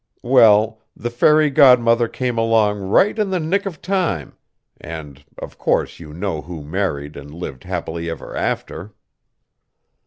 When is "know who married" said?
6.11-7.15